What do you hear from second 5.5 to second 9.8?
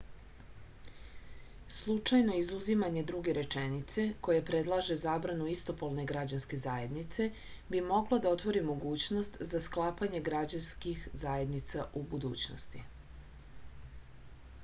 istopolne građanske zajednice bi moglo da otvori mogućnost za